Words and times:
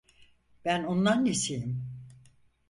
Ben 0.65 0.83
onun 0.83 1.05
annesiyim. 1.05 1.87